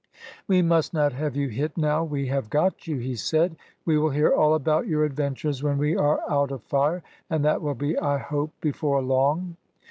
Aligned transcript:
"We 0.47 0.63
must 0.63 0.95
not 0.95 1.13
have 1.13 1.35
you 1.35 1.47
hit 1.49 1.77
now 1.77 2.03
we 2.03 2.25
have 2.25 2.49
got 2.49 2.87
you," 2.87 2.97
he 2.97 3.15
said. 3.15 3.55
"We 3.85 3.99
will 3.99 4.09
hear 4.09 4.33
all 4.33 4.55
about 4.55 4.87
your 4.87 5.05
adventures 5.05 5.61
when 5.61 5.77
we 5.77 5.95
are 5.95 6.21
out 6.27 6.49
of 6.49 6.63
fire, 6.63 7.03
and 7.29 7.45
that 7.45 7.61
will 7.61 7.75
be, 7.75 7.95
I 7.99 8.17
hope, 8.17 8.49
before 8.61 9.03
long." 9.03 9.57